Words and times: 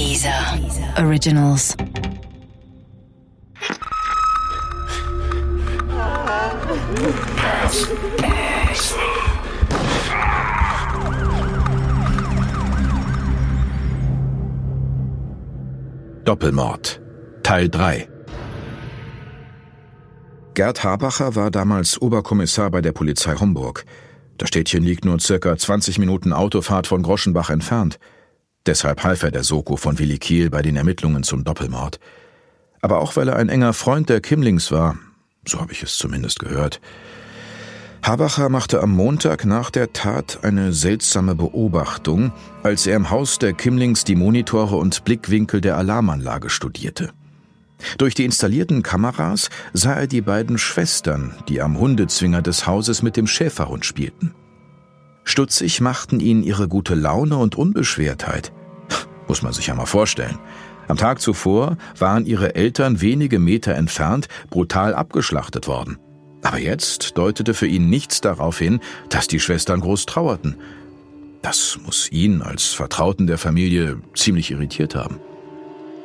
Dieser 0.00 0.58
Originals. 0.96 1.76
Doppelmord 16.24 17.02
Teil 17.42 17.68
3 17.68 18.08
Gerd 20.54 20.82
Habacher 20.82 21.36
war 21.36 21.50
damals 21.50 22.00
Oberkommissar 22.00 22.70
bei 22.70 22.80
der 22.80 22.92
Polizei 22.92 23.34
Homburg. 23.34 23.84
Das 24.38 24.48
Städtchen 24.48 24.82
liegt 24.82 25.04
nur 25.04 25.20
circa 25.20 25.54
20 25.54 25.98
Minuten 25.98 26.32
Autofahrt 26.32 26.86
von 26.86 27.02
Groschenbach 27.02 27.50
entfernt. 27.50 27.98
Deshalb 28.66 29.04
half 29.04 29.22
er 29.22 29.30
der 29.30 29.44
Soko 29.44 29.76
von 29.76 29.98
Willi 29.98 30.18
Kiel 30.18 30.50
bei 30.50 30.62
den 30.62 30.76
Ermittlungen 30.76 31.22
zum 31.22 31.44
Doppelmord. 31.44 31.98
Aber 32.82 33.00
auch 33.00 33.16
weil 33.16 33.28
er 33.28 33.36
ein 33.36 33.48
enger 33.48 33.72
Freund 33.72 34.08
der 34.08 34.20
Kimlings 34.20 34.70
war, 34.70 34.96
so 35.46 35.60
habe 35.60 35.72
ich 35.72 35.82
es 35.82 35.96
zumindest 35.96 36.40
gehört. 36.40 36.80
Habacher 38.02 38.48
machte 38.48 38.80
am 38.82 38.92
Montag 38.92 39.44
nach 39.44 39.70
der 39.70 39.92
Tat 39.92 40.38
eine 40.42 40.72
seltsame 40.72 41.34
Beobachtung, 41.34 42.32
als 42.62 42.86
er 42.86 42.96
im 42.96 43.10
Haus 43.10 43.38
der 43.38 43.52
Kimlings 43.52 44.04
die 44.04 44.16
Monitore 44.16 44.76
und 44.76 45.04
Blickwinkel 45.04 45.60
der 45.60 45.76
Alarmanlage 45.76 46.48
studierte. 46.48 47.12
Durch 47.98 48.14
die 48.14 48.24
installierten 48.24 48.82
Kameras 48.82 49.50
sah 49.72 49.94
er 49.94 50.06
die 50.06 50.22
beiden 50.22 50.58
Schwestern, 50.58 51.34
die 51.48 51.60
am 51.60 51.78
Hundezwinger 51.78 52.42
des 52.42 52.66
Hauses 52.66 53.02
mit 53.02 53.16
dem 53.16 53.26
Schäferhund 53.26 53.84
spielten. 53.84 54.34
Stutzig 55.30 55.80
machten 55.80 56.18
ihn 56.18 56.42
ihre 56.42 56.66
gute 56.66 56.96
Laune 56.96 57.36
und 57.36 57.54
Unbeschwertheit. 57.54 58.50
Muss 59.28 59.42
man 59.42 59.52
sich 59.52 59.68
ja 59.68 59.76
mal 59.76 59.86
vorstellen. 59.86 60.40
Am 60.88 60.96
Tag 60.96 61.20
zuvor 61.20 61.76
waren 61.96 62.26
ihre 62.26 62.56
Eltern 62.56 63.00
wenige 63.00 63.38
Meter 63.38 63.76
entfernt 63.76 64.26
brutal 64.50 64.92
abgeschlachtet 64.92 65.68
worden. 65.68 65.98
Aber 66.42 66.58
jetzt 66.58 67.16
deutete 67.16 67.54
für 67.54 67.68
ihn 67.68 67.88
nichts 67.88 68.20
darauf 68.20 68.58
hin, 68.58 68.80
dass 69.08 69.28
die 69.28 69.38
Schwestern 69.38 69.82
groß 69.82 70.06
trauerten. 70.06 70.56
Das 71.42 71.78
muss 71.86 72.10
ihn 72.10 72.42
als 72.42 72.64
Vertrauten 72.64 73.28
der 73.28 73.38
Familie 73.38 74.02
ziemlich 74.16 74.50
irritiert 74.50 74.96
haben. 74.96 75.20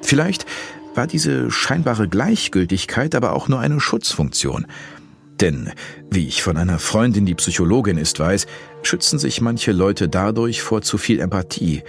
Vielleicht 0.03 0.45
war 0.93 1.07
diese 1.07 1.49
scheinbare 1.49 2.07
Gleichgültigkeit 2.07 3.15
aber 3.15 3.33
auch 3.33 3.47
nur 3.47 3.59
eine 3.59 3.79
Schutzfunktion. 3.79 4.67
Denn, 5.41 5.72
wie 6.09 6.28
ich 6.28 6.44
von 6.44 6.58
einer 6.58 6.80
Freundin, 6.80 7.25
die 7.25 7.36
Psychologin 7.36 7.97
ist, 7.97 8.19
weiß, 8.19 8.47
schützen 8.83 9.19
sich 9.19 9.41
manche 9.41 9.72
Leute 9.72 10.08
dadurch 10.08 10.61
vor 10.61 10.81
zu 10.81 10.97
viel 10.97 11.19
Empathie. 11.19 11.83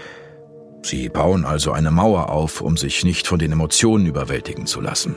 Sie 0.83 1.09
bauen 1.09 1.45
also 1.45 1.73
eine 1.73 1.91
Mauer 1.91 2.31
auf, 2.31 2.61
um 2.61 2.77
sich 2.77 3.05
nicht 3.05 3.27
von 3.27 3.39
den 3.39 3.53
Emotionen 3.53 4.07
überwältigen 4.07 4.67
zu 4.67 4.81
lassen. 4.81 5.17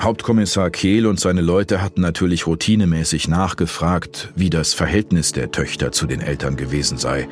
Hauptkommissar 0.00 0.70
Kehl 0.70 1.06
und 1.06 1.18
seine 1.18 1.40
Leute 1.40 1.82
hatten 1.82 2.00
natürlich 2.00 2.46
routinemäßig 2.46 3.26
nachgefragt, 3.26 4.32
wie 4.36 4.48
das 4.48 4.72
Verhältnis 4.72 5.32
der 5.32 5.50
Töchter 5.50 5.90
zu 5.90 6.06
den 6.06 6.20
Eltern 6.20 6.56
gewesen 6.56 6.98
sei. 6.98 7.28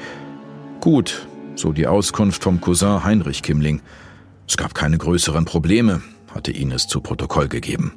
Gut, 0.80 1.26
so 1.54 1.72
die 1.72 1.86
Auskunft 1.86 2.42
vom 2.42 2.60
Cousin 2.60 3.04
Heinrich 3.04 3.42
Kimmling. 3.42 3.82
Es 4.48 4.56
gab 4.56 4.74
keine 4.74 4.98
größeren 4.98 5.44
Probleme, 5.44 6.02
hatte 6.34 6.52
Ines 6.52 6.88
zu 6.88 7.00
Protokoll 7.00 7.48
gegeben. 7.48 7.92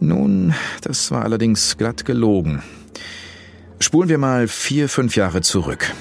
Nun, 0.00 0.54
das 0.82 1.10
war 1.10 1.24
allerdings 1.24 1.76
glatt 1.76 2.04
gelogen. 2.04 2.62
Spulen 3.80 4.08
wir 4.08 4.18
mal 4.18 4.48
vier, 4.48 4.88
fünf 4.88 5.16
Jahre 5.16 5.42
zurück. 5.42 5.92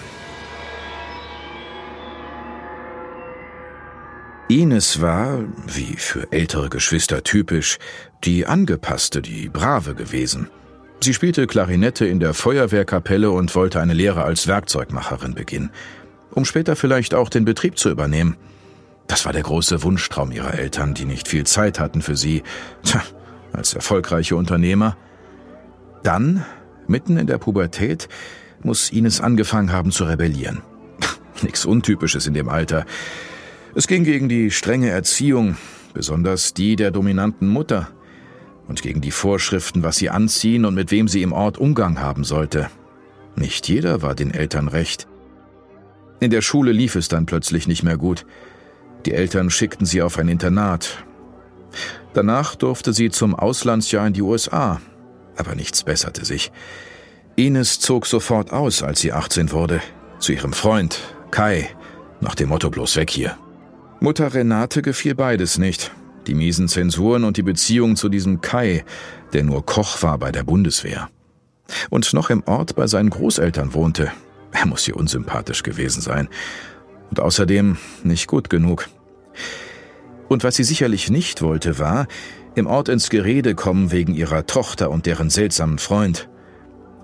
Ines 4.47 5.01
war, 5.01 5.39
wie 5.65 5.95
für 5.97 6.31
ältere 6.31 6.69
Geschwister 6.69 7.23
typisch, 7.23 7.77
die 8.23 8.45
angepasste, 8.45 9.21
die 9.21 9.49
brave 9.49 9.95
gewesen. 9.95 10.49
Sie 11.01 11.13
spielte 11.13 11.47
Klarinette 11.47 12.05
in 12.05 12.19
der 12.19 12.33
Feuerwehrkapelle 12.33 13.31
und 13.31 13.55
wollte 13.55 13.81
eine 13.81 13.93
Lehre 13.93 14.23
als 14.23 14.47
Werkzeugmacherin 14.47 15.33
beginnen, 15.33 15.71
um 16.31 16.45
später 16.45 16.75
vielleicht 16.75 17.13
auch 17.15 17.29
den 17.29 17.43
Betrieb 17.43 17.77
zu 17.79 17.89
übernehmen. 17.89 18.37
Das 19.07 19.25
war 19.25 19.33
der 19.33 19.43
große 19.43 19.83
Wunschtraum 19.83 20.31
ihrer 20.31 20.53
Eltern, 20.53 20.93
die 20.93 21.05
nicht 21.05 21.27
viel 21.27 21.45
Zeit 21.45 21.79
hatten 21.79 22.01
für 22.01 22.15
sie, 22.15 22.43
tja, 22.83 23.01
als 23.55 23.73
erfolgreiche 23.73 24.35
Unternehmer. 24.35 24.97
Dann, 26.03 26.45
mitten 26.87 27.17
in 27.17 27.27
der 27.27 27.37
Pubertät, 27.37 28.07
muss 28.61 28.89
Ines 28.91 29.21
angefangen 29.21 29.71
haben 29.71 29.91
zu 29.91 30.05
rebellieren. 30.05 30.61
Nichts 31.41 31.65
Untypisches 31.65 32.27
in 32.27 32.33
dem 32.33 32.49
Alter. 32.49 32.85
Es 33.73 33.87
ging 33.87 34.03
gegen 34.03 34.29
die 34.29 34.51
strenge 34.51 34.89
Erziehung, 34.89 35.57
besonders 35.93 36.53
die 36.53 36.75
der 36.75 36.91
dominanten 36.91 37.47
Mutter, 37.47 37.89
und 38.67 38.81
gegen 38.81 39.01
die 39.01 39.11
Vorschriften, 39.11 39.83
was 39.83 39.97
sie 39.97 40.09
anziehen 40.09 40.65
und 40.65 40.73
mit 40.73 40.91
wem 40.91 41.07
sie 41.07 41.21
im 41.21 41.33
Ort 41.33 41.57
Umgang 41.57 41.99
haben 41.99 42.23
sollte. 42.23 42.69
Nicht 43.35 43.67
jeder 43.67 44.01
war 44.01 44.15
den 44.15 44.31
Eltern 44.31 44.67
recht. 44.67 45.07
In 46.19 46.31
der 46.31 46.41
Schule 46.41 46.71
lief 46.71 46.95
es 46.95 47.07
dann 47.07 47.25
plötzlich 47.25 47.67
nicht 47.67 47.83
mehr 47.83 47.97
gut. 47.97 48.25
Die 49.05 49.13
Eltern 49.13 49.49
schickten 49.49 49.85
sie 49.85 50.01
auf 50.01 50.17
ein 50.17 50.29
Internat. 50.29 51.03
Danach 52.15 52.55
durfte 52.55 52.93
sie 52.93 53.09
zum 53.09 53.35
Auslandsjahr 53.35 54.07
in 54.07 54.13
die 54.13 54.21
USA, 54.21 54.79
aber 55.35 55.53
nichts 55.53 55.83
besserte 55.83 56.23
sich. 56.23 56.49
Ines 57.35 57.81
zog 57.81 58.07
sofort 58.07 58.53
aus, 58.53 58.83
als 58.83 59.01
sie 59.01 59.11
18 59.11 59.51
wurde, 59.51 59.81
zu 60.19 60.31
ihrem 60.31 60.53
Freund, 60.53 60.97
Kai, 61.31 61.67
nach 62.21 62.33
dem 62.33 62.47
Motto 62.47 62.69
bloß 62.69 62.95
weg 62.95 63.09
hier. 63.09 63.37
Mutter 63.99 64.33
Renate 64.33 64.81
gefiel 64.81 65.13
beides 65.13 65.57
nicht. 65.57 65.91
Die 66.25 66.35
miesen 66.35 66.69
Zensuren 66.69 67.25
und 67.25 67.35
die 67.35 67.43
Beziehung 67.43 67.97
zu 67.97 68.07
diesem 68.07 68.39
Kai, 68.39 68.85
der 69.33 69.43
nur 69.43 69.65
Koch 69.65 70.01
war 70.01 70.17
bei 70.17 70.31
der 70.31 70.43
Bundeswehr. 70.43 71.09
Und 71.89 72.13
noch 72.13 72.29
im 72.29 72.43
Ort 72.45 72.77
bei 72.77 72.87
seinen 72.87 73.09
Großeltern 73.09 73.73
wohnte. 73.73 74.09
Er 74.53 74.65
muss 74.67 74.87
ihr 74.87 74.95
unsympathisch 74.95 75.63
gewesen 75.63 75.99
sein. 75.99 76.29
Und 77.09 77.19
außerdem 77.19 77.75
nicht 78.03 78.27
gut 78.27 78.49
genug. 78.49 78.87
Und 80.27 80.43
was 80.43 80.55
sie 80.55 80.63
sicherlich 80.63 81.09
nicht 81.09 81.41
wollte, 81.41 81.79
war, 81.79 82.07
im 82.55 82.67
Ort 82.67 82.89
ins 82.89 83.09
Gerede 83.09 83.53
kommen 83.53 83.91
wegen 83.91 84.13
ihrer 84.13 84.45
Tochter 84.45 84.89
und 84.89 85.05
deren 85.05 85.29
seltsamen 85.29 85.77
Freund. 85.77 86.29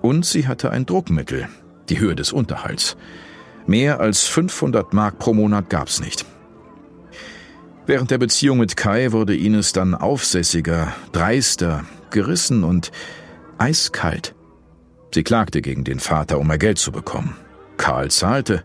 Und 0.00 0.24
sie 0.24 0.48
hatte 0.48 0.70
ein 0.70 0.86
Druckmittel, 0.86 1.48
die 1.88 2.00
Höhe 2.00 2.16
des 2.16 2.32
Unterhalts. 2.32 2.96
Mehr 3.66 4.00
als 4.00 4.22
500 4.22 4.92
Mark 4.92 5.18
pro 5.18 5.34
Monat 5.34 5.70
gab's 5.70 6.00
nicht. 6.00 6.24
Während 7.86 8.10
der 8.10 8.18
Beziehung 8.18 8.58
mit 8.58 8.76
Kai 8.76 9.12
wurde 9.12 9.36
Ines 9.36 9.72
dann 9.72 9.94
aufsässiger, 9.94 10.92
dreister, 11.12 11.84
gerissen 12.10 12.64
und 12.64 12.92
eiskalt. 13.58 14.34
Sie 15.14 15.22
klagte 15.22 15.60
gegen 15.60 15.84
den 15.84 16.00
Vater, 16.00 16.38
um 16.38 16.46
mehr 16.46 16.58
Geld 16.58 16.78
zu 16.78 16.92
bekommen. 16.92 17.36
Karl 17.76 18.10
zahlte. 18.10 18.64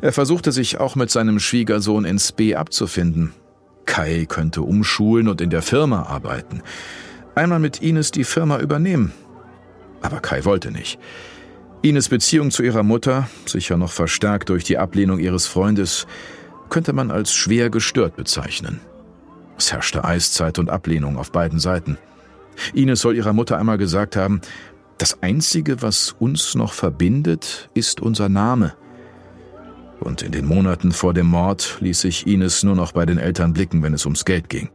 Er 0.00 0.12
versuchte 0.12 0.52
sich 0.52 0.78
auch 0.78 0.96
mit 0.96 1.10
seinem 1.10 1.40
Schwiegersohn 1.40 2.04
ins 2.04 2.32
B 2.32 2.54
abzufinden. 2.54 3.32
Kai 3.86 4.26
könnte 4.28 4.62
umschulen 4.62 5.28
und 5.28 5.40
in 5.40 5.50
der 5.50 5.62
Firma 5.62 6.04
arbeiten. 6.04 6.62
Einmal 7.34 7.58
mit 7.58 7.82
Ines 7.82 8.10
die 8.10 8.24
Firma 8.24 8.58
übernehmen. 8.58 9.12
Aber 10.02 10.20
Kai 10.20 10.44
wollte 10.44 10.70
nicht. 10.70 10.98
Ines 11.82 12.08
Beziehung 12.08 12.50
zu 12.50 12.62
ihrer 12.62 12.82
Mutter, 12.82 13.28
sicher 13.46 13.76
noch 13.76 13.90
verstärkt 13.90 14.50
durch 14.50 14.64
die 14.64 14.78
Ablehnung 14.78 15.18
ihres 15.18 15.46
Freundes, 15.46 16.06
könnte 16.68 16.92
man 16.92 17.10
als 17.10 17.32
schwer 17.32 17.70
gestört 17.70 18.16
bezeichnen. 18.16 18.80
Es 19.58 19.72
herrschte 19.72 20.04
Eiszeit 20.04 20.58
und 20.58 20.70
Ablehnung 20.70 21.16
auf 21.18 21.32
beiden 21.32 21.58
Seiten. 21.58 21.98
Ines 22.74 23.00
soll 23.00 23.16
ihrer 23.16 23.32
Mutter 23.32 23.58
einmal 23.58 23.78
gesagt 23.78 24.16
haben, 24.16 24.40
das 24.98 25.22
Einzige, 25.22 25.82
was 25.82 26.14
uns 26.18 26.54
noch 26.54 26.72
verbindet, 26.72 27.70
ist 27.74 28.00
unser 28.00 28.28
Name. 28.28 28.74
Und 30.02 30.22
in 30.22 30.32
den 30.32 30.46
Monaten 30.46 30.92
vor 30.92 31.14
dem 31.14 31.26
Mord 31.26 31.78
ließ 31.80 32.00
sich 32.00 32.26
Ines 32.26 32.62
nur 32.62 32.74
noch 32.74 32.92
bei 32.92 33.06
den 33.06 33.18
Eltern 33.18 33.52
blicken, 33.52 33.82
wenn 33.82 33.94
es 33.94 34.04
ums 34.04 34.24
Geld 34.24 34.48
ging. 34.48 34.70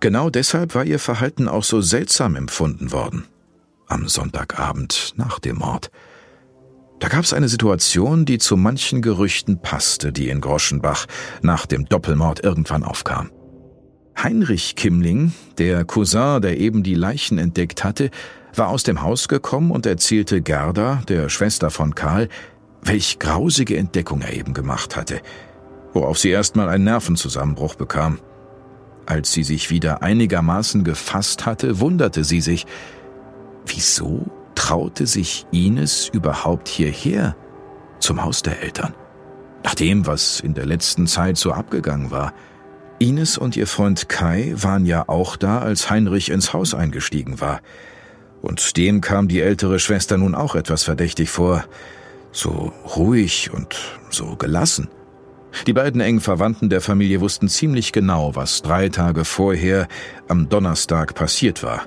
Genau 0.00 0.30
deshalb 0.30 0.74
war 0.74 0.84
ihr 0.84 0.98
Verhalten 0.98 1.48
auch 1.48 1.64
so 1.64 1.80
seltsam 1.80 2.36
empfunden 2.36 2.92
worden. 2.92 3.24
Am 3.86 4.08
Sonntagabend 4.08 5.12
nach 5.16 5.38
dem 5.38 5.56
Mord. 5.58 5.90
Da 7.00 7.08
gab 7.08 7.24
es 7.24 7.32
eine 7.32 7.48
Situation, 7.48 8.26
die 8.26 8.38
zu 8.38 8.56
manchen 8.56 9.02
Gerüchten 9.02 9.60
passte, 9.62 10.12
die 10.12 10.28
in 10.28 10.40
Groschenbach 10.40 11.06
nach 11.42 11.66
dem 11.66 11.86
Doppelmord 11.86 12.44
irgendwann 12.44 12.84
aufkam. 12.84 13.30
Heinrich 14.22 14.76
Kimmling, 14.76 15.32
der 15.56 15.84
Cousin, 15.84 16.42
der 16.42 16.58
eben 16.58 16.82
die 16.82 16.94
Leichen 16.94 17.38
entdeckt 17.38 17.84
hatte, 17.84 18.10
war 18.54 18.68
aus 18.68 18.82
dem 18.82 19.02
Haus 19.02 19.28
gekommen 19.28 19.70
und 19.70 19.86
erzählte 19.86 20.42
Gerda, 20.42 21.02
der 21.08 21.28
Schwester 21.28 21.70
von 21.70 21.94
Karl, 21.94 22.28
welch 22.82 23.18
grausige 23.18 23.76
Entdeckung 23.76 24.22
er 24.22 24.32
eben 24.32 24.54
gemacht 24.54 24.96
hatte, 24.96 25.20
worauf 25.92 26.18
sie 26.18 26.30
erstmal 26.30 26.68
einen 26.68 26.84
Nervenzusammenbruch 26.84 27.74
bekam. 27.74 28.18
Als 29.06 29.32
sie 29.32 29.42
sich 29.42 29.70
wieder 29.70 30.02
einigermaßen 30.02 30.84
gefasst 30.84 31.46
hatte, 31.46 31.80
wunderte 31.80 32.24
sie 32.24 32.40
sich, 32.40 32.66
wieso 33.66 34.26
traute 34.54 35.06
sich 35.06 35.46
Ines 35.50 36.08
überhaupt 36.12 36.68
hierher 36.68 37.36
zum 37.98 38.22
Haus 38.22 38.42
der 38.42 38.62
Eltern? 38.62 38.94
Nach 39.64 39.74
dem, 39.74 40.06
was 40.06 40.40
in 40.40 40.54
der 40.54 40.66
letzten 40.66 41.06
Zeit 41.06 41.36
so 41.36 41.52
abgegangen 41.52 42.10
war. 42.10 42.32
Ines 42.98 43.36
und 43.36 43.56
ihr 43.56 43.66
Freund 43.66 44.08
Kai 44.08 44.52
waren 44.56 44.86
ja 44.86 45.08
auch 45.08 45.36
da, 45.36 45.58
als 45.58 45.90
Heinrich 45.90 46.30
ins 46.30 46.52
Haus 46.52 46.74
eingestiegen 46.74 47.40
war. 47.40 47.60
Und 48.42 48.76
dem 48.76 49.00
kam 49.00 49.28
die 49.28 49.40
ältere 49.40 49.78
Schwester 49.78 50.16
nun 50.16 50.34
auch 50.34 50.54
etwas 50.54 50.84
verdächtig 50.84 51.30
vor. 51.30 51.64
So 52.32 52.72
ruhig 52.96 53.50
und 53.52 53.76
so 54.10 54.36
gelassen. 54.36 54.88
Die 55.66 55.72
beiden 55.72 56.00
engen 56.00 56.20
Verwandten 56.20 56.70
der 56.70 56.80
Familie 56.80 57.20
wussten 57.20 57.48
ziemlich 57.48 57.92
genau, 57.92 58.36
was 58.36 58.62
drei 58.62 58.88
Tage 58.88 59.24
vorher 59.24 59.88
am 60.28 60.48
Donnerstag 60.48 61.14
passiert 61.14 61.62
war. 61.62 61.82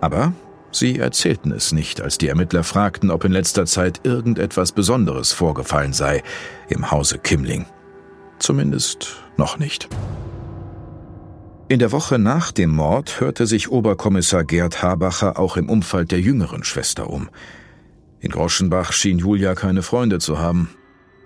Aber 0.00 0.32
sie 0.72 0.98
erzählten 0.98 1.52
es 1.52 1.72
nicht, 1.72 2.00
als 2.00 2.18
die 2.18 2.28
Ermittler 2.28 2.64
fragten, 2.64 3.10
ob 3.10 3.24
in 3.24 3.32
letzter 3.32 3.64
Zeit 3.66 4.00
irgendetwas 4.02 4.72
Besonderes 4.72 5.32
vorgefallen 5.32 5.92
sei 5.92 6.22
im 6.68 6.90
Hause 6.90 7.18
Kimling. 7.18 7.66
Zumindest 8.38 9.16
noch 9.36 9.58
nicht. 9.58 9.88
In 11.68 11.78
der 11.78 11.90
Woche 11.90 12.18
nach 12.18 12.52
dem 12.52 12.70
Mord 12.70 13.20
hörte 13.20 13.46
sich 13.46 13.70
Oberkommissar 13.70 14.44
Gerd 14.44 14.82
Habacher 14.82 15.38
auch 15.38 15.56
im 15.56 15.68
Umfeld 15.68 16.12
der 16.12 16.20
jüngeren 16.20 16.62
Schwester 16.62 17.10
um. 17.10 17.28
In 18.20 18.30
Groschenbach 18.30 18.92
schien 18.92 19.18
Julia 19.18 19.54
keine 19.54 19.82
Freunde 19.82 20.18
zu 20.18 20.38
haben. 20.38 20.70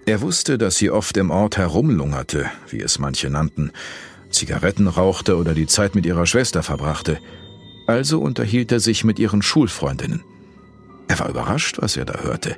Er 0.06 0.20
wusste, 0.20 0.58
dass 0.58 0.76
sie 0.76 0.90
oft 0.90 1.16
im 1.16 1.30
Ort 1.30 1.56
herumlungerte, 1.56 2.46
wie 2.68 2.80
es 2.80 2.98
manche 2.98 3.30
nannten, 3.30 3.70
Zigaretten 4.30 4.88
rauchte 4.88 5.36
oder 5.36 5.54
die 5.54 5.66
Zeit 5.66 5.94
mit 5.94 6.06
ihrer 6.06 6.26
Schwester 6.26 6.62
verbrachte. 6.62 7.18
Also 7.86 8.20
unterhielt 8.20 8.72
er 8.72 8.80
sich 8.80 9.04
mit 9.04 9.18
ihren 9.18 9.42
Schulfreundinnen. 9.42 10.22
Er 11.08 11.18
war 11.18 11.28
überrascht, 11.28 11.78
was 11.80 11.96
er 11.96 12.04
da 12.04 12.20
hörte. 12.22 12.56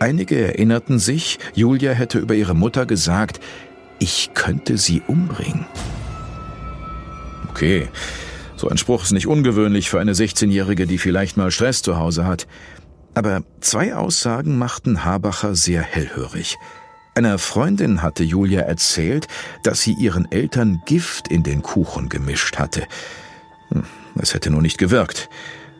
Einige 0.00 0.36
erinnerten 0.36 0.98
sich, 0.98 1.38
Julia 1.54 1.92
hätte 1.92 2.18
über 2.18 2.34
ihre 2.34 2.54
Mutter 2.54 2.86
gesagt, 2.86 3.40
ich 3.98 4.30
könnte 4.34 4.78
sie 4.78 5.02
umbringen. 5.06 5.66
Okay, 7.50 7.88
so 8.56 8.68
ein 8.68 8.78
Spruch 8.78 9.04
ist 9.04 9.12
nicht 9.12 9.26
ungewöhnlich 9.26 9.90
für 9.90 10.00
eine 10.00 10.12
16-Jährige, 10.12 10.86
die 10.86 10.98
vielleicht 10.98 11.36
mal 11.36 11.50
Stress 11.50 11.82
zu 11.82 11.96
Hause 11.96 12.26
hat. 12.26 12.46
Aber 13.18 13.42
zwei 13.60 13.96
Aussagen 13.96 14.58
machten 14.58 15.04
Habacher 15.04 15.56
sehr 15.56 15.82
hellhörig. 15.82 16.56
Einer 17.16 17.38
Freundin 17.38 18.00
hatte 18.00 18.22
Julia 18.22 18.60
erzählt, 18.60 19.26
dass 19.64 19.80
sie 19.80 19.94
ihren 19.94 20.30
Eltern 20.30 20.82
Gift 20.86 21.26
in 21.26 21.42
den 21.42 21.62
Kuchen 21.64 22.08
gemischt 22.08 22.60
hatte. 22.60 22.86
Hm, 23.70 23.82
es 24.22 24.34
hätte 24.34 24.50
nur 24.50 24.62
nicht 24.62 24.78
gewirkt. 24.78 25.28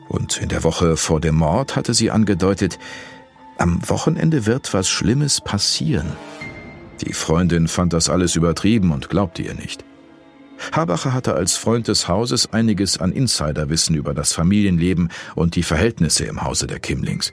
Und 0.08 0.38
in 0.38 0.48
der 0.48 0.64
Woche 0.64 0.96
vor 0.96 1.20
dem 1.20 1.36
Mord 1.36 1.76
hatte 1.76 1.94
sie 1.94 2.10
angedeutet, 2.10 2.80
am 3.56 3.88
Wochenende 3.88 4.44
wird 4.44 4.74
was 4.74 4.88
Schlimmes 4.88 5.40
passieren. 5.40 6.16
Die 7.02 7.12
Freundin 7.12 7.68
fand 7.68 7.92
das 7.92 8.08
alles 8.08 8.34
übertrieben 8.34 8.90
und 8.90 9.10
glaubte 9.10 9.42
ihr 9.42 9.54
nicht. 9.54 9.84
Habacher 10.72 11.12
hatte 11.12 11.34
als 11.34 11.56
Freund 11.56 11.88
des 11.88 12.08
Hauses 12.08 12.52
einiges 12.52 12.98
an 12.98 13.12
Insiderwissen 13.12 13.94
über 13.94 14.14
das 14.14 14.32
Familienleben 14.32 15.10
und 15.34 15.56
die 15.56 15.62
Verhältnisse 15.62 16.24
im 16.24 16.42
Hause 16.42 16.66
der 16.66 16.80
Kimlings. 16.80 17.32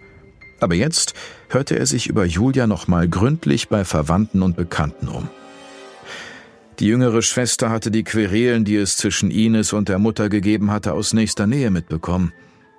Aber 0.60 0.76
jetzt 0.76 1.14
hörte 1.50 1.78
er 1.78 1.86
sich 1.86 2.08
über 2.08 2.26
Julia 2.26 2.68
nochmal 2.68 3.08
gründlich 3.08 3.68
bei 3.70 3.84
Verwandten 3.84 4.42
und 4.42 4.56
Bekannten 4.56 5.08
um. 5.08 5.30
Die 6.80 6.88
jüngere 6.88 7.22
Schwester 7.22 7.70
hatte 7.70 7.90
die 7.90 8.04
Querelen, 8.04 8.66
die 8.66 8.76
es 8.76 8.98
zwischen 8.98 9.32
Ines 9.32 9.72
und 9.72 9.88
der 9.88 10.00
Mutter 10.00 10.28
gegeben 10.28 10.72
hatte, 10.72 10.94
aus 10.94 11.14
nächster 11.14 11.48
Nähe 11.48 11.72
mitbekommen. 11.72 12.34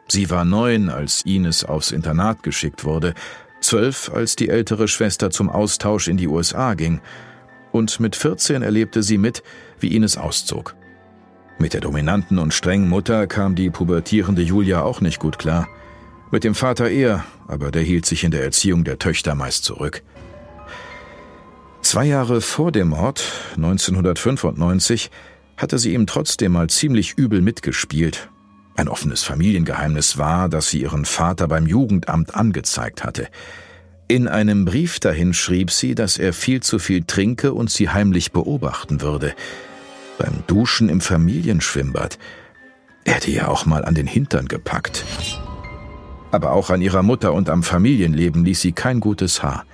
Sie 0.08 0.28
war 0.31 0.44
neun, 0.44 0.90
als 0.90 1.22
Ines 1.25 1.64
aufs 1.64 1.92
Internat 1.92 2.42
geschickt 2.42 2.84
wurde, 2.84 3.14
zwölf, 3.60 4.10
als 4.12 4.37
die 4.37 4.49
ältere 4.49 4.87
Schwester 4.87 5.31
zum 5.31 5.49
Austausch 5.49 6.08
in 6.08 6.16
die 6.16 6.28
USA 6.28 6.75
ging, 6.75 7.00
und 7.76 8.00
mit 8.00 8.17
14 8.17 8.62
erlebte 8.62 9.02
sie 9.02 9.19
mit, 9.19 9.43
wie 9.78 9.94
Ines 9.94 10.17
auszog. 10.17 10.75
Mit 11.58 11.75
der 11.75 11.81
dominanten 11.81 12.38
und 12.38 12.52
strengen 12.52 12.88
Mutter 12.88 13.26
kam 13.26 13.55
die 13.55 13.70
pubertierende 13.70 14.43
Julia 14.43 14.82
auch 14.82 15.00
nicht 15.00 15.20
gut 15.20 15.38
klar. 15.38 15.69
Mit 16.31 16.44
dem 16.44 16.55
Vater 16.55 16.90
eher, 16.90 17.25
aber 17.46 17.70
der 17.70 17.82
hielt 17.82 18.05
sich 18.05 18.25
in 18.25 18.31
der 18.31 18.43
Erziehung 18.43 18.84
der 18.84 18.99
Töchter 18.99 19.34
meist 19.34 19.64
zurück. 19.64 20.02
Zwei 21.82 22.05
Jahre 22.05 22.40
vor 22.40 22.73
dem 22.73 22.88
Mord, 22.88 23.23
1995, 23.56 25.11
hatte 25.56 25.78
sie 25.78 25.94
ihm 25.94 26.06
trotzdem 26.06 26.52
mal 26.52 26.69
ziemlich 26.69 27.14
übel 27.17 27.40
mitgespielt. 27.40 28.28
Ein 28.75 28.88
offenes 28.88 29.23
Familiengeheimnis 29.23 30.19
war, 30.19 30.49
dass 30.49 30.69
sie 30.69 30.82
ihren 30.82 31.05
Vater 31.05 31.49
beim 31.49 31.67
Jugendamt 31.67 32.34
angezeigt 32.34 33.05
hatte. 33.05 33.28
In 34.08 34.28
einem 34.28 34.64
Brief 34.64 35.00
dahin 35.00 35.34
schrieb 35.34 35.72
sie, 35.72 35.96
dass 35.96 36.16
er 36.16 36.32
viel 36.32 36.62
zu 36.62 36.78
viel 36.78 37.02
trinke 37.04 37.52
und 37.52 37.70
sie 37.70 37.88
heimlich 37.88 38.30
beobachten 38.30 39.00
würde. 39.00 39.34
Beim 40.16 40.44
Duschen 40.46 40.88
im 40.88 41.00
Familienschwimmbad. 41.00 42.16
Er 43.04 43.14
hätte 43.14 43.32
ja 43.32 43.48
auch 43.48 43.66
mal 43.66 43.84
an 43.84 43.96
den 43.96 44.06
Hintern 44.06 44.46
gepackt. 44.46 45.04
Aber 46.30 46.52
auch 46.52 46.70
an 46.70 46.82
ihrer 46.82 47.02
Mutter 47.02 47.32
und 47.32 47.50
am 47.50 47.64
Familienleben 47.64 48.44
ließ 48.44 48.60
sie 48.60 48.72
kein 48.72 49.00
gutes 49.00 49.42
Haar. 49.42 49.64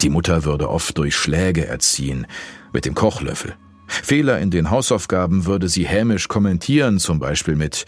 Die 0.00 0.10
Mutter 0.10 0.44
würde 0.44 0.70
oft 0.70 0.96
durch 0.96 1.14
Schläge 1.14 1.66
erziehen, 1.66 2.26
mit 2.72 2.86
dem 2.86 2.94
Kochlöffel. 2.94 3.56
Fehler 3.88 4.40
in 4.40 4.50
den 4.50 4.70
Hausaufgaben 4.70 5.44
würde 5.44 5.68
sie 5.68 5.86
hämisch 5.86 6.28
kommentieren, 6.28 6.98
zum 6.98 7.18
Beispiel 7.18 7.56
mit 7.56 7.84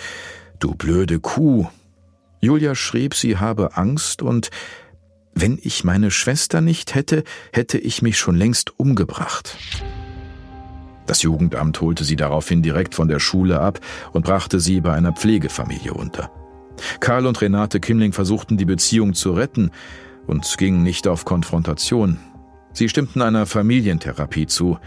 Du 0.58 0.74
blöde 0.74 1.18
Kuh. 1.18 1.66
Julia 2.40 2.74
schrieb, 2.74 3.14
sie 3.14 3.38
habe 3.38 3.76
Angst 3.76 4.22
und 4.22 4.50
wenn 5.34 5.58
ich 5.62 5.84
meine 5.84 6.10
Schwester 6.10 6.60
nicht 6.60 6.94
hätte, 6.94 7.24
hätte 7.52 7.78
ich 7.78 8.02
mich 8.02 8.18
schon 8.18 8.36
längst 8.36 8.78
umgebracht. 8.78 9.56
Das 11.06 11.22
Jugendamt 11.22 11.80
holte 11.80 12.04
sie 12.04 12.16
daraufhin 12.16 12.62
direkt 12.62 12.94
von 12.94 13.08
der 13.08 13.18
Schule 13.18 13.60
ab 13.60 13.80
und 14.12 14.26
brachte 14.26 14.60
sie 14.60 14.80
bei 14.80 14.92
einer 14.92 15.12
Pflegefamilie 15.12 15.94
unter. 15.94 16.30
Karl 17.00 17.26
und 17.26 17.40
Renate 17.40 17.80
Kimling 17.80 18.12
versuchten 18.12 18.56
die 18.56 18.66
Beziehung 18.66 19.14
zu 19.14 19.32
retten 19.32 19.70
und 20.26 20.58
gingen 20.58 20.82
nicht 20.82 21.08
auf 21.08 21.24
Konfrontation. 21.24 22.18
Sie 22.72 22.88
stimmten 22.88 23.22
einer 23.22 23.46
Familientherapie 23.46 24.46
zu. 24.46 24.78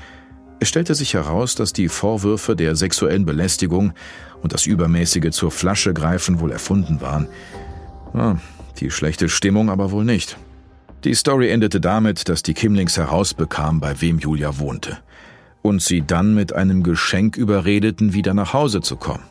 Es 0.60 0.70
stellte 0.70 0.94
sich 0.94 1.16
heraus, 1.16 1.56
dass 1.56 1.74
die 1.74 1.90
Vorwürfe 1.90 2.56
der 2.56 2.76
sexuellen 2.76 3.26
Belästigung 3.26 3.94
und 4.44 4.54
das 4.54 4.68
übermäßige 4.68 5.32
zur 5.32 5.50
Flasche 5.50 5.94
greifen 5.94 6.40
wohl 6.40 6.52
erfunden 6.52 7.02
waren. 7.02 7.28
Ah, 8.14 8.36
die 8.80 8.92
schlechte 8.92 9.30
Stimmung 9.30 9.70
aber 9.70 9.92
wohl 9.92 10.06
nicht. 10.06 10.38
Die 11.04 11.16
Story 11.16 11.50
endete 11.50 11.82
damit, 11.82 12.30
dass 12.30 12.44
die 12.44 12.54
Kimlings 12.54 12.98
herausbekam, 12.98 13.80
bei 13.80 14.02
wem 14.02 14.20
Julia 14.20 14.60
wohnte. 14.60 15.00
Und 15.62 15.82
sie 15.82 16.02
dann 16.02 16.36
mit 16.36 16.54
einem 16.54 16.84
Geschenk 16.84 17.38
überredeten, 17.38 18.14
wieder 18.14 18.34
nach 18.34 18.54
Hause 18.54 18.82
zu 18.82 18.98
kommen. 18.98 19.24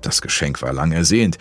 Das 0.00 0.22
Geschenk 0.22 0.62
war 0.62 0.72
lang 0.72 0.92
ersehnt. 0.92 1.38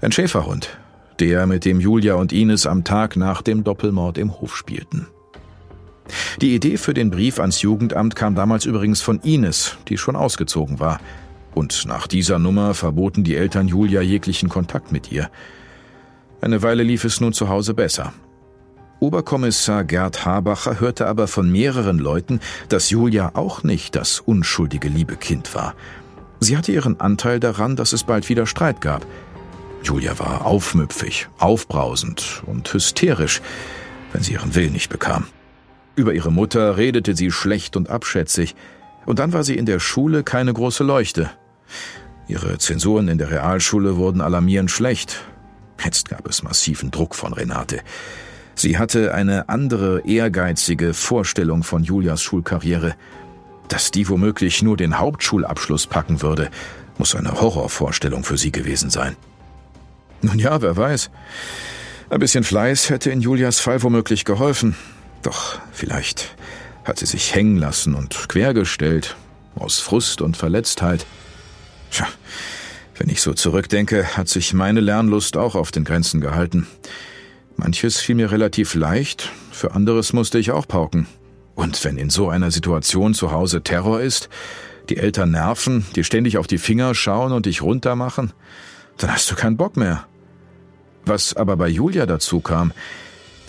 Ein 0.00 0.12
Schäferhund, 0.12 0.78
der 1.18 1.46
mit 1.46 1.64
dem 1.64 1.80
Julia 1.80 2.14
und 2.14 2.32
Ines 2.32 2.66
am 2.66 2.84
Tag 2.84 3.16
nach 3.16 3.42
dem 3.42 3.64
Doppelmord 3.64 4.18
im 4.18 4.40
Hof 4.40 4.56
spielten. 4.56 5.06
Die 6.40 6.54
Idee 6.54 6.76
für 6.76 6.94
den 6.94 7.10
Brief 7.10 7.40
ans 7.40 7.62
Jugendamt 7.62 8.14
kam 8.14 8.34
damals 8.34 8.64
übrigens 8.64 9.00
von 9.00 9.20
Ines, 9.20 9.76
die 9.88 9.98
schon 9.98 10.16
ausgezogen 10.16 10.78
war. 10.78 11.00
Und 11.54 11.86
nach 11.86 12.06
dieser 12.06 12.38
Nummer 12.38 12.74
verboten 12.74 13.24
die 13.24 13.34
Eltern 13.34 13.66
Julia 13.66 14.02
jeglichen 14.02 14.48
Kontakt 14.48 14.92
mit 14.92 15.10
ihr. 15.10 15.30
Eine 16.40 16.62
Weile 16.62 16.82
lief 16.82 17.04
es 17.04 17.20
nun 17.20 17.32
zu 17.32 17.48
Hause 17.48 17.74
besser. 17.74 18.12
Oberkommissar 18.98 19.84
Gerd 19.84 20.24
Habacher 20.24 20.80
hörte 20.80 21.06
aber 21.06 21.28
von 21.28 21.50
mehreren 21.50 21.98
Leuten, 21.98 22.40
dass 22.68 22.90
Julia 22.90 23.32
auch 23.34 23.62
nicht 23.62 23.94
das 23.94 24.20
unschuldige 24.20 24.88
liebe 24.88 25.16
Kind 25.16 25.54
war. 25.54 25.74
Sie 26.40 26.56
hatte 26.56 26.72
ihren 26.72 27.00
Anteil 27.00 27.40
daran, 27.40 27.76
dass 27.76 27.92
es 27.92 28.04
bald 28.04 28.28
wieder 28.28 28.46
Streit 28.46 28.80
gab. 28.80 29.06
Julia 29.82 30.18
war 30.18 30.46
aufmüpfig, 30.46 31.28
aufbrausend 31.38 32.42
und 32.46 32.72
hysterisch, 32.72 33.42
wenn 34.12 34.22
sie 34.22 34.32
ihren 34.32 34.54
Willen 34.54 34.72
nicht 34.72 34.90
bekam. 34.90 35.26
Über 35.94 36.12
ihre 36.12 36.32
Mutter 36.32 36.76
redete 36.76 37.14
sie 37.14 37.30
schlecht 37.30 37.76
und 37.76 37.88
abschätzig, 37.90 38.54
und 39.06 39.18
dann 39.18 39.32
war 39.32 39.44
sie 39.44 39.56
in 39.56 39.66
der 39.66 39.78
Schule 39.78 40.24
keine 40.24 40.52
große 40.52 40.82
Leuchte. 40.84 41.30
Ihre 42.28 42.58
Zensuren 42.58 43.08
in 43.08 43.18
der 43.18 43.30
Realschule 43.30 43.96
wurden 43.96 44.20
alarmierend 44.20 44.70
schlecht, 44.70 45.22
Jetzt 45.84 46.08
gab 46.08 46.26
es 46.26 46.42
massiven 46.42 46.90
Druck 46.90 47.14
von 47.14 47.32
Renate. 47.32 47.80
Sie 48.54 48.78
hatte 48.78 49.12
eine 49.12 49.48
andere, 49.48 50.00
ehrgeizige 50.06 50.94
Vorstellung 50.94 51.62
von 51.62 51.84
Julias 51.84 52.22
Schulkarriere. 52.22 52.94
Dass 53.68 53.90
die 53.90 54.08
womöglich 54.08 54.62
nur 54.62 54.76
den 54.76 54.98
Hauptschulabschluss 54.98 55.86
packen 55.86 56.22
würde, 56.22 56.50
muss 56.98 57.14
eine 57.14 57.40
Horrorvorstellung 57.40 58.24
für 58.24 58.38
sie 58.38 58.52
gewesen 58.52 58.90
sein. 58.90 59.16
Nun 60.22 60.38
ja, 60.38 60.62
wer 60.62 60.76
weiß. 60.76 61.10
Ein 62.08 62.20
bisschen 62.20 62.44
Fleiß 62.44 62.88
hätte 62.88 63.10
in 63.10 63.20
Julias 63.20 63.60
Fall 63.60 63.82
womöglich 63.82 64.24
geholfen. 64.24 64.76
Doch 65.22 65.58
vielleicht 65.72 66.34
hat 66.84 66.98
sie 66.98 67.06
sich 67.06 67.34
hängen 67.34 67.56
lassen 67.56 67.94
und 67.94 68.28
quergestellt, 68.28 69.16
aus 69.56 69.80
Frust 69.80 70.22
und 70.22 70.36
Verletztheit. 70.36 71.04
Tja, 71.90 72.06
wenn 72.98 73.08
ich 73.08 73.20
so 73.20 73.32
zurückdenke, 73.32 74.16
hat 74.16 74.28
sich 74.28 74.54
meine 74.54 74.80
Lernlust 74.80 75.36
auch 75.36 75.54
auf 75.54 75.70
den 75.70 75.84
Grenzen 75.84 76.20
gehalten. 76.20 76.66
Manches 77.56 77.98
fiel 78.00 78.14
mir 78.14 78.30
relativ 78.30 78.74
leicht, 78.74 79.30
für 79.50 79.72
anderes 79.72 80.12
musste 80.12 80.38
ich 80.38 80.50
auch 80.50 80.68
pauken. 80.68 81.06
Und 81.54 81.82
wenn 81.84 81.96
in 81.96 82.10
so 82.10 82.28
einer 82.28 82.50
Situation 82.50 83.14
zu 83.14 83.32
Hause 83.32 83.62
Terror 83.62 84.00
ist, 84.00 84.28
die 84.88 84.98
Eltern 84.98 85.30
nerven, 85.30 85.86
die 85.96 86.04
ständig 86.04 86.38
auf 86.38 86.46
die 86.46 86.58
Finger 86.58 86.94
schauen 86.94 87.32
und 87.32 87.46
dich 87.46 87.62
runtermachen, 87.62 88.32
dann 88.98 89.12
hast 89.12 89.30
du 89.30 89.34
keinen 89.34 89.56
Bock 89.56 89.76
mehr. 89.76 90.06
Was 91.04 91.34
aber 91.34 91.56
bei 91.56 91.68
Julia 91.68 92.06
dazu 92.06 92.40
kam, 92.40 92.72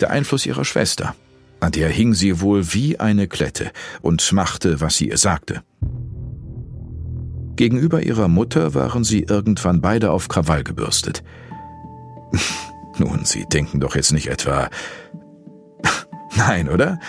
der 0.00 0.10
Einfluss 0.10 0.46
ihrer 0.46 0.64
Schwester. 0.64 1.14
An 1.60 1.72
der 1.72 1.88
hing 1.88 2.14
sie 2.14 2.40
wohl 2.40 2.72
wie 2.72 3.00
eine 3.00 3.26
Klette 3.26 3.72
und 4.00 4.32
machte, 4.32 4.80
was 4.80 4.96
sie 4.96 5.08
ihr 5.08 5.18
sagte. 5.18 5.62
Gegenüber 7.58 8.04
ihrer 8.04 8.28
Mutter 8.28 8.72
waren 8.74 9.02
sie 9.02 9.24
irgendwann 9.24 9.80
beide 9.80 10.12
auf 10.12 10.28
Krawall 10.28 10.62
gebürstet. 10.62 11.24
Nun, 12.98 13.24
Sie 13.24 13.46
denken 13.46 13.80
doch 13.80 13.96
jetzt 13.96 14.12
nicht 14.12 14.28
etwa. 14.28 14.70
Nein, 16.36 16.68
oder? 16.68 17.00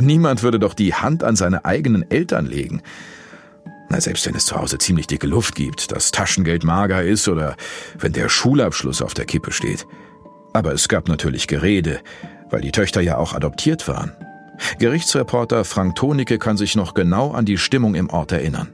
Niemand 0.00 0.42
würde 0.42 0.58
doch 0.58 0.72
die 0.72 0.94
Hand 0.94 1.22
an 1.22 1.36
seine 1.36 1.66
eigenen 1.66 2.10
Eltern 2.10 2.46
legen. 2.46 2.80
Na, 3.90 4.00
selbst 4.00 4.24
wenn 4.26 4.34
es 4.34 4.46
zu 4.46 4.56
Hause 4.56 4.78
ziemlich 4.78 5.06
dicke 5.06 5.26
Luft 5.26 5.54
gibt, 5.54 5.92
das 5.92 6.12
Taschengeld 6.12 6.64
mager 6.64 7.02
ist 7.02 7.28
oder 7.28 7.54
wenn 7.98 8.14
der 8.14 8.30
Schulabschluss 8.30 9.02
auf 9.02 9.12
der 9.12 9.26
Kippe 9.26 9.52
steht. 9.52 9.86
Aber 10.54 10.72
es 10.72 10.88
gab 10.88 11.08
natürlich 11.08 11.46
Gerede, 11.46 12.00
weil 12.48 12.62
die 12.62 12.72
Töchter 12.72 13.02
ja 13.02 13.18
auch 13.18 13.34
adoptiert 13.34 13.86
waren. 13.86 14.12
Gerichtsreporter 14.78 15.66
Frank 15.66 15.96
Tonicke 15.96 16.38
kann 16.38 16.56
sich 16.56 16.74
noch 16.74 16.94
genau 16.94 17.32
an 17.32 17.44
die 17.44 17.58
Stimmung 17.58 17.94
im 17.94 18.08
Ort 18.08 18.32
erinnern 18.32 18.72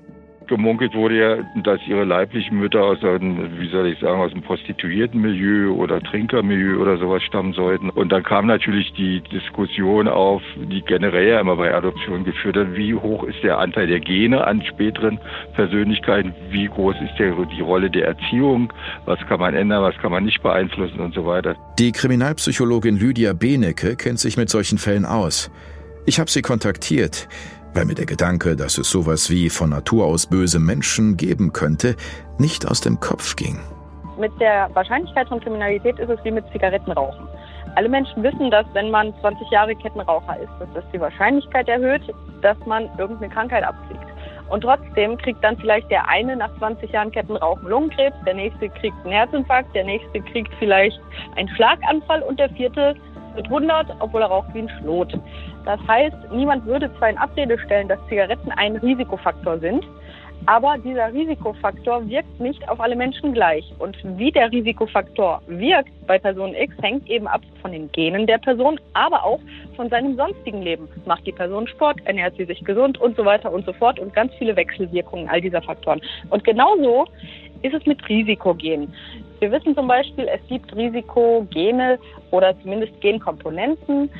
gemunkelt 0.50 0.94
wurde 0.94 1.18
ja, 1.18 1.36
dass 1.62 1.80
ihre 1.86 2.04
leiblichen 2.04 2.58
Mütter 2.58 2.82
aus 2.82 3.02
einem, 3.02 3.58
wie 3.58 3.70
soll 3.70 3.86
ich 3.86 3.98
sagen, 4.00 4.20
aus 4.20 4.32
einem 4.32 4.42
Prostituiertenmilieu 4.42 5.72
oder 5.72 6.00
Trinkermilieu 6.02 6.76
oder 6.78 6.98
sowas 6.98 7.22
stammen 7.22 7.54
sollten. 7.54 7.88
Und 7.88 8.10
dann 8.10 8.22
kam 8.22 8.46
natürlich 8.46 8.92
die 8.92 9.22
Diskussion 9.32 10.08
auf, 10.08 10.42
die 10.56 10.82
generell 10.82 11.28
ja 11.28 11.40
immer 11.40 11.56
bei 11.56 11.72
Adoption 11.72 12.24
geführt 12.24 12.56
hat, 12.56 12.74
wie 12.74 12.94
hoch 12.94 13.24
ist 13.24 13.42
der 13.42 13.58
Anteil 13.58 13.86
der 13.86 14.00
Gene 14.00 14.46
an 14.46 14.62
späteren 14.62 15.18
Persönlichkeiten, 15.54 16.34
wie 16.50 16.66
groß 16.66 16.96
ist 16.96 17.18
der, 17.18 17.34
die 17.56 17.62
Rolle 17.62 17.88
der 17.88 18.08
Erziehung, 18.08 18.72
was 19.06 19.18
kann 19.28 19.40
man 19.40 19.54
ändern, 19.54 19.82
was 19.82 19.96
kann 19.98 20.10
man 20.10 20.24
nicht 20.24 20.42
beeinflussen 20.42 20.98
und 21.00 21.14
so 21.14 21.24
weiter. 21.24 21.54
Die 21.78 21.92
Kriminalpsychologin 21.92 22.98
Lydia 22.98 23.32
Benecke 23.32 23.96
kennt 23.96 24.18
sich 24.18 24.36
mit 24.36 24.50
solchen 24.50 24.78
Fällen 24.78 25.06
aus. 25.06 25.50
Ich 26.06 26.18
habe 26.18 26.28
sie 26.28 26.42
kontaktiert 26.42 27.28
weil 27.74 27.84
mir 27.84 27.94
der 27.94 28.06
Gedanke, 28.06 28.56
dass 28.56 28.78
es 28.78 28.90
sowas 28.90 29.30
wie 29.30 29.50
von 29.50 29.70
Natur 29.70 30.06
aus 30.06 30.26
böse 30.26 30.58
Menschen 30.58 31.16
geben 31.16 31.52
könnte, 31.52 31.96
nicht 32.38 32.66
aus 32.66 32.80
dem 32.80 33.00
Kopf 33.00 33.36
ging. 33.36 33.60
Mit 34.18 34.32
der 34.40 34.68
Wahrscheinlichkeit 34.74 35.28
von 35.28 35.40
Kriminalität 35.40 35.98
ist 35.98 36.10
es 36.10 36.18
wie 36.24 36.30
mit 36.30 36.44
Zigarettenrauchen. 36.52 37.26
Alle 37.76 37.88
Menschen 37.88 38.22
wissen, 38.22 38.50
dass 38.50 38.66
wenn 38.72 38.90
man 38.90 39.14
20 39.20 39.48
Jahre 39.50 39.74
Kettenraucher 39.76 40.38
ist, 40.40 40.50
dass 40.58 40.68
das 40.74 40.84
die 40.92 41.00
Wahrscheinlichkeit 41.00 41.68
erhöht, 41.68 42.02
dass 42.42 42.58
man 42.66 42.88
irgendeine 42.98 43.32
Krankheit 43.32 43.64
abkriegt. 43.64 44.04
Und 44.48 44.62
trotzdem 44.62 45.16
kriegt 45.16 45.42
dann 45.44 45.56
vielleicht 45.58 45.88
der 45.90 46.08
eine 46.08 46.36
nach 46.36 46.50
20 46.58 46.90
Jahren 46.90 47.12
Kettenrauchen 47.12 47.68
Lungenkrebs, 47.68 48.16
der 48.26 48.34
nächste 48.34 48.68
kriegt 48.68 48.96
einen 49.04 49.12
Herzinfarkt, 49.12 49.72
der 49.76 49.84
nächste 49.84 50.20
kriegt 50.20 50.52
vielleicht 50.58 51.00
einen 51.36 51.48
Schlaganfall 51.50 52.22
und 52.22 52.40
der 52.40 52.50
vierte 52.50 52.96
mit 53.34 53.46
100, 53.46 53.86
obwohl 54.00 54.22
er 54.22 54.28
raucht 54.28 54.52
wie 54.54 54.60
ein 54.60 54.70
Schlot. 54.80 55.12
Das 55.64 55.80
heißt, 55.86 56.16
niemand 56.32 56.64
würde 56.66 56.90
zwar 56.98 57.10
in 57.10 57.18
Abrede 57.18 57.58
stellen, 57.58 57.88
dass 57.88 57.98
Zigaretten 58.08 58.50
ein 58.52 58.76
Risikofaktor 58.76 59.58
sind, 59.58 59.84
aber 60.46 60.78
dieser 60.78 61.12
Risikofaktor 61.12 62.08
wirkt 62.08 62.40
nicht 62.40 62.66
auf 62.68 62.80
alle 62.80 62.96
Menschen 62.96 63.34
gleich. 63.34 63.64
Und 63.78 63.96
wie 64.18 64.32
der 64.32 64.50
Risikofaktor 64.50 65.42
wirkt 65.46 65.90
bei 66.06 66.18
Person 66.18 66.54
X, 66.54 66.74
hängt 66.80 67.08
eben 67.10 67.26
ab 67.26 67.42
von 67.60 67.72
den 67.72 67.92
Genen 67.92 68.26
der 68.26 68.38
Person, 68.38 68.80
aber 68.94 69.22
auch 69.24 69.40
von 69.76 69.90
seinem 69.90 70.16
sonstigen 70.16 70.62
Leben. 70.62 70.88
Macht 71.04 71.26
die 71.26 71.32
Person 71.32 71.66
Sport, 71.66 72.00
ernährt 72.06 72.36
sie 72.36 72.46
sich 72.46 72.64
gesund 72.64 72.98
und 72.98 73.16
so 73.16 73.24
weiter 73.24 73.52
und 73.52 73.66
so 73.66 73.72
fort 73.74 73.98
und 73.98 74.14
ganz 74.14 74.32
viele 74.34 74.56
Wechselwirkungen 74.56 75.28
all 75.28 75.40
dieser 75.40 75.62
Faktoren. 75.62 76.00
Und 76.30 76.42
genauso 76.44 77.04
ist 77.62 77.74
es 77.74 77.84
mit 77.84 78.06
Risikogenen. 78.08 78.94
Wir 79.40 79.50
wissen 79.50 79.74
zum 79.74 79.88
Beispiel, 79.88 80.28
es 80.28 80.46
gibt 80.48 80.74
Risikogene 80.76 81.98
oder 82.30 82.54
zumindest 82.60 83.00
Genkomponenten, 83.00 84.10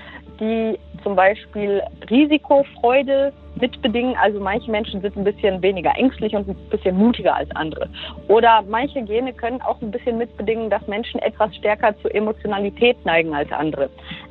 die 0.41 0.79
zum 1.03 1.15
Beispiel 1.15 1.83
Risikofreude 2.11 3.33
mitbedingen. 3.57 4.17
Also 4.17 4.41
manche 4.41 4.71
Menschen 4.71 5.03
sind 5.03 5.17
ein 5.17 5.25
bisschen 5.25 5.61
weniger 5.63 5.93
ängstlich 5.97 6.35
und 6.35 6.49
ein 6.49 6.57
bisschen 6.71 6.97
mutiger 6.97 7.37
als 7.37 7.51
andere. 7.55 7.89
Oder 8.29 8.63
manche 8.69 9.03
Gene 9.03 9.35
können 9.35 9.61
auch 9.61 9.81
ein 9.83 9.91
bisschen 9.91 10.17
mitbedingen, 10.17 10.71
dass 10.71 10.87
Menschen 10.87 11.21
etwas 11.21 11.55
stärker 11.55 11.95
zur 12.01 12.15
Emotionalität 12.15 12.97
neigen 13.05 13.35
als 13.35 13.53
andere. 13.53 13.91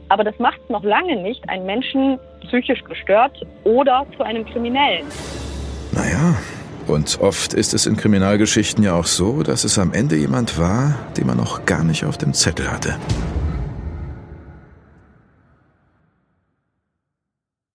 Aber 0.09 0.23
das 0.23 0.37
macht 0.39 0.69
noch 0.71 0.83
lange 0.83 1.21
nicht 1.21 1.47
einen 1.49 1.67
Menschen 1.67 2.19
psychisch 2.41 2.83
gestört 2.83 3.45
oder 3.63 4.07
zu 4.17 4.23
einem 4.23 4.43
Kriminellen. 4.45 5.05
Naja, 5.91 6.35
und 6.89 7.19
oft 7.21 7.53
ist 7.53 7.73
es 7.73 7.85
in 7.85 7.95
Kriminalgeschichten 7.95 8.83
ja 8.83 8.93
auch 8.93 9.05
so, 9.05 9.43
dass 9.43 9.63
es 9.63 9.77
am 9.79 9.93
Ende 9.93 10.15
jemand 10.15 10.57
war, 10.57 10.95
den 11.17 11.27
man 11.27 11.37
noch 11.37 11.65
gar 11.65 11.83
nicht 11.83 12.05
auf 12.05 12.17
dem 12.17 12.33
Zettel 12.33 12.71
hatte. 12.71 12.95